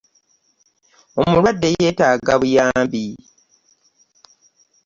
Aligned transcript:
Omulwadde 1.21 1.67
yeetaaga 1.79 2.33
buyambi. 2.41 3.03